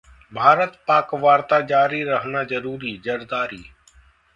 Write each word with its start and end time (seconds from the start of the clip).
भारत-पाक 0.33 1.13
वार्ता 1.17 1.59
जारी 1.67 2.03
रहना 2.03 2.43
जरूरी: 2.45 2.97
जरदारी 3.05 3.63